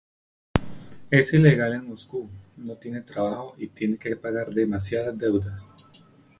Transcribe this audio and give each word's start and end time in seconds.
Es 1.11 1.31
ilegal 1.31 1.73
en 1.75 1.87
Moscú, 1.87 2.27
no 2.57 2.75
tiene 2.75 3.01
trabajo 3.01 3.53
y 3.59 3.67
tiene 3.67 3.99
que 3.99 4.15
pagar 4.15 4.49
demasiadas 4.49 5.15
deudas. 5.15 5.69